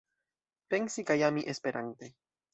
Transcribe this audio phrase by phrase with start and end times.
[0.73, 2.13] Pensi kaj ami esperante.